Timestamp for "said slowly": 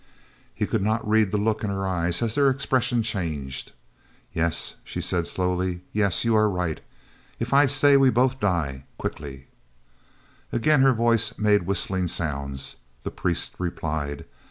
4.99-5.81